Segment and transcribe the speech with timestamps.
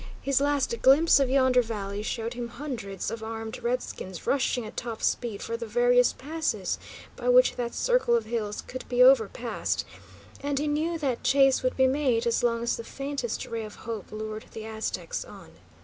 [0.19, 5.03] His last glimpse of yonder valley showed him hundreds of armed redskins rushing at top
[5.03, 6.79] speed for the various passes
[7.15, 9.85] by which that circle of hills could be over passed,
[10.41, 13.75] and he knew that chase would be made as long as the faintest ray of
[13.75, 15.51] hope lured the Aztecs on.